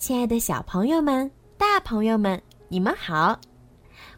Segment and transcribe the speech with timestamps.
[0.00, 3.38] 亲爱的小朋友们、大朋友们，你们好！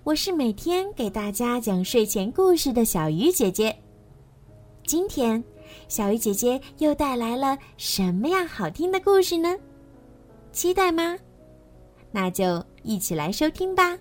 [0.05, 3.77] 我是每天给大家讲睡前故事的小鱼姐姐。
[4.87, 5.43] 今天，
[5.89, 9.59] 小鱼姐姐又带来了什么样好听的故事呢？
[10.53, 11.19] 期待吗？
[12.13, 13.99] 那就一起来收听吧。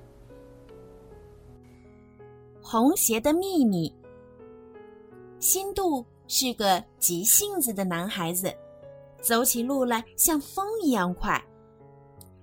[2.62, 3.92] 红鞋的秘密。
[5.40, 8.54] 新度是个急性子的男孩子，
[9.20, 11.44] 走起路来像风一样快。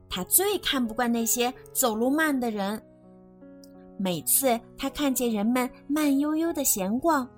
[0.09, 2.83] 他最看不惯那些走路慢的人。
[3.99, 7.29] 每次他看见人们慢悠悠的闲逛，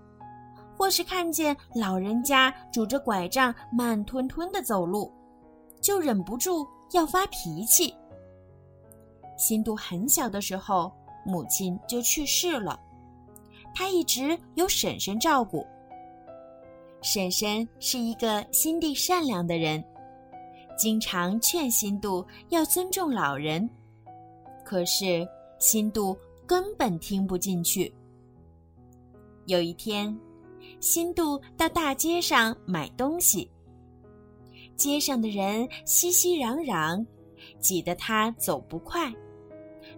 [0.76, 5.10] 或是看见老人家拄着拐杖慢吞吞的走路，
[5.80, 7.94] 就忍不住要发脾气。
[9.38, 10.92] 新度很小的时候，
[11.24, 12.78] 母亲就去世了，
[13.74, 15.66] 他一直由婶婶照顾。
[17.00, 19.82] 婶婶是一个心地善良的人。
[20.80, 23.68] 经常劝新度要尊重老人，
[24.64, 25.28] 可是
[25.58, 27.94] 新度根本听不进去。
[29.44, 30.18] 有一天，
[30.80, 33.50] 新度到大街上买东西，
[34.74, 37.04] 街上的人熙熙攘攘，
[37.58, 39.14] 挤得他走不快，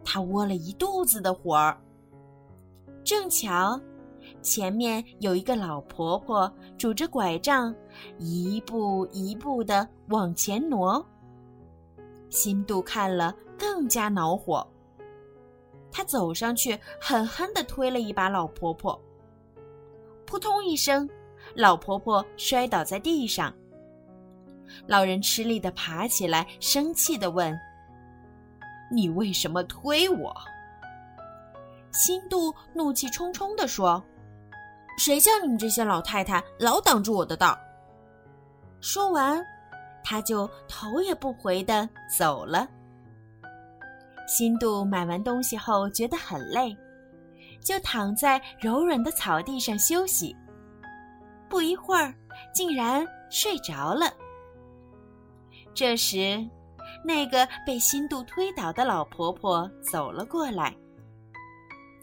[0.03, 1.81] 他窝了一肚子的火儿。
[3.05, 3.81] 正巧。
[4.41, 7.75] 前面有一个老婆婆拄着拐杖，
[8.19, 11.05] 一步一步的往前挪。
[12.29, 14.67] 新度看了更加恼火，
[15.91, 19.01] 他走上去狠狠的推了一把老婆婆。
[20.25, 21.09] 扑通一声，
[21.55, 23.53] 老婆婆摔倒在地上。
[24.87, 27.55] 老人吃力的爬起来，生气的问
[28.91, 30.35] ：“你为什么推我？”
[31.93, 34.03] 新度怒气冲冲的说。
[34.99, 37.59] 谁叫你们这些老太太老挡住我的道？
[38.81, 39.45] 说完，
[40.05, 42.69] 他就头也不回的走了。
[44.29, 46.77] 新度买完东西后觉得很累，
[47.61, 50.37] 就躺在柔软的草地上休息。
[51.49, 52.15] 不一会儿，
[52.55, 54.13] 竟然睡着了。
[55.75, 56.39] 这时，
[57.05, 60.75] 那个被新度推倒的老婆婆走了过来。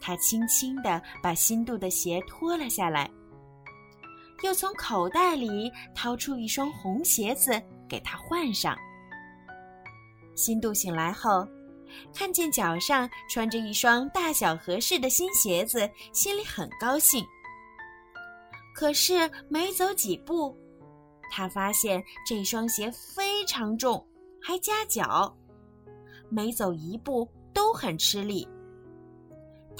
[0.00, 3.10] 他轻轻地把新度的鞋脱了下来，
[4.42, 8.76] 又从口袋里掏出一双红鞋子给他换上。
[10.34, 11.46] 新度醒来后，
[12.14, 17.24] 看见脚上穿着一双大小合适的新鞋子，心里很高兴。
[18.74, 20.56] 可是没走几步，
[21.30, 24.02] 他发现这双鞋非常重，
[24.40, 25.36] 还夹脚，
[26.30, 28.48] 每走一步都很吃力。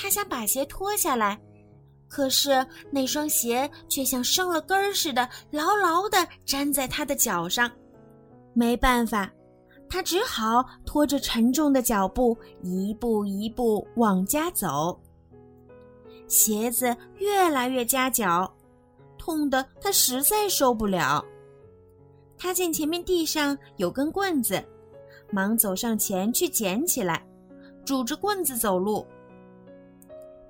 [0.00, 1.38] 他想把鞋脱下来，
[2.09, 7.71] 可是那双鞋却像生了根儿似的，牢牢地粘在他的脚上。
[8.55, 9.31] 没办法，
[9.91, 14.99] 他只好拖着沉重的脚步，一步一步往家走。
[16.28, 18.50] 鞋子越来越夹脚，
[19.19, 21.22] 痛得他实在受不了。
[22.38, 24.65] 他见前面地上有根棍子，
[25.31, 27.22] 忙走上前去捡起来，
[27.84, 29.06] 拄着棍子走路。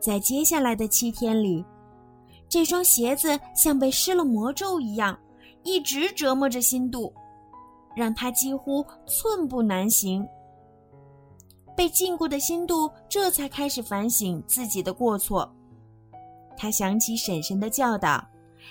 [0.00, 1.65] 在接下来的七天里，
[2.49, 5.19] 这双鞋子像被施了魔咒一样，
[5.62, 7.12] 一直折磨着新度，
[7.94, 10.27] 让他几乎寸步难行。
[11.77, 15.50] 被禁锢的心度这才开始反省自己的过错。
[16.56, 18.22] 他想起婶婶的教导，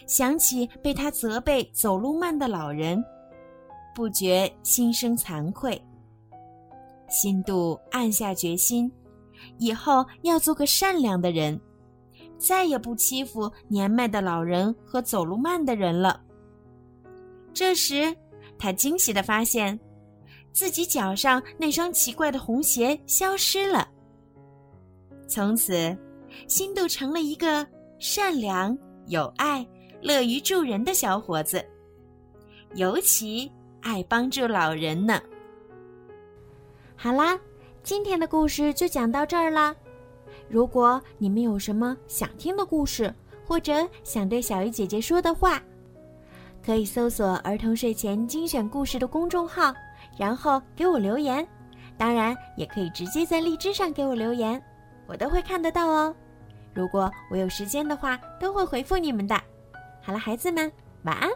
[0.06, 3.04] 想起被他责备走路慢的老人，
[3.96, 5.82] 不觉心生惭愧。
[7.08, 8.92] 心度暗下决心。
[9.58, 11.60] 以后要做个善良的人，
[12.38, 16.22] 再也不欺负年迈的老人和走路慢的人了。
[17.54, 18.16] 这时，
[18.58, 19.78] 他惊喜地发现，
[20.52, 23.88] 自己脚上那双奇怪的红鞋消失了。
[25.28, 25.98] 从此，
[26.48, 27.68] 新度成了一个
[28.00, 29.66] 善良、有爱、
[30.02, 31.64] 乐于助人的小伙子，
[32.76, 33.52] 尤其
[33.82, 35.22] 爱帮助老人呢。
[36.96, 37.38] 好啦。
[37.84, 39.76] 今天的故事就讲到这儿啦。
[40.48, 43.14] 如果你们有什么想听的故事，
[43.46, 45.62] 或者想对小鱼姐姐说的话，
[46.64, 49.74] 可以搜索“儿童睡前精选故事”的公众号，
[50.18, 51.46] 然后给我留言。
[51.98, 54.62] 当然，也可以直接在荔枝上给我留言，
[55.08, 56.14] 我都会看得到哦。
[56.74, 59.36] 如果我有时间的话，都会回复你们的。
[60.02, 60.72] 好了，孩子们，
[61.04, 61.30] 晚安。